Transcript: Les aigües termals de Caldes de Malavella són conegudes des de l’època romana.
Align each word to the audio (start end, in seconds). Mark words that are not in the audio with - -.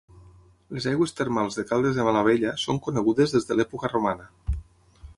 Les 0.77 0.87
aigües 0.91 1.13
termals 1.19 1.59
de 1.59 1.65
Caldes 1.73 1.99
de 1.99 2.07
Malavella 2.09 2.57
són 2.65 2.83
conegudes 2.89 3.37
des 3.39 3.49
de 3.51 3.59
l’època 3.59 3.97
romana. 3.97 4.31